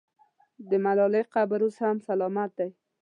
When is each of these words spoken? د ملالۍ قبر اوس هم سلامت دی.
د 0.69 0.71
ملالۍ 0.85 1.23
قبر 1.33 1.59
اوس 1.65 1.75
هم 1.83 1.97
سلامت 2.07 2.49
دی. 2.57 2.69